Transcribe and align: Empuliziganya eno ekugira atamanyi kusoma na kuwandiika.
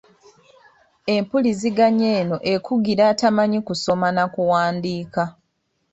Empuliziganya 1.15 2.07
eno 2.19 2.37
ekugira 2.53 3.03
atamanyi 3.11 3.59
kusoma 3.67 4.07
na 4.15 4.25
kuwandiika. 4.33 5.23